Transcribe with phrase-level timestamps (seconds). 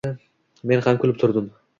[0.71, 1.53] Men ham kulib turdim.